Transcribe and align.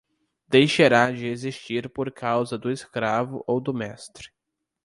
Deixará 0.49 1.11
de 1.11 1.27
existir 1.27 1.87
por 1.87 2.11
causa 2.11 2.57
do 2.57 2.71
escravo 2.71 3.43
ou 3.45 3.61
do 3.61 3.71
mestre. 3.71 4.29